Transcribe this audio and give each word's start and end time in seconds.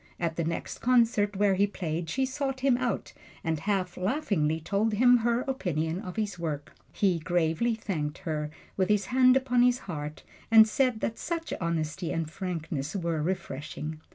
At 0.19 0.35
the 0.35 0.43
next 0.43 0.79
concert 0.79 1.35
where 1.35 1.53
he 1.53 1.67
played 1.67 2.09
she 2.09 2.25
sought 2.25 2.61
him 2.61 2.75
out 2.75 3.13
and 3.43 3.59
half 3.59 3.95
laughingly 3.97 4.59
told 4.59 4.93
him 4.95 5.17
her 5.17 5.41
opinion 5.41 5.99
of 6.01 6.15
his 6.15 6.39
work. 6.39 6.73
He 6.91 7.19
gravely 7.19 7.75
thanked 7.75 8.17
her, 8.25 8.49
with 8.75 8.89
his 8.89 9.05
hand 9.13 9.37
upon 9.37 9.61
his 9.61 9.77
heart, 9.85 10.23
and 10.49 10.67
said 10.67 11.01
that 11.01 11.19
such 11.19 11.53
honesty 11.61 12.11
and 12.11 12.27
frankness 12.27 12.95
were 12.95 13.21
refreshing. 13.21 14.01